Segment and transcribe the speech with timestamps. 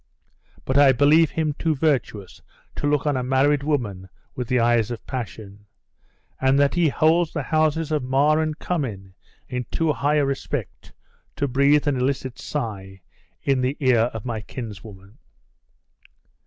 [0.65, 2.41] But I believe him too virtuous
[2.77, 5.67] to look on a married woman with the eyes of passion;
[6.39, 9.13] and that he holds the houses of Mar and Cummin
[9.47, 10.91] in too high a respect
[11.35, 13.01] to breathe an illicit sigh
[13.43, 15.19] in the ear of my kinswoman."